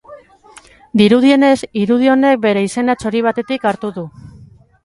[1.01, 4.09] Dirudienez, irudi honek bere izena txori batetik hartu du.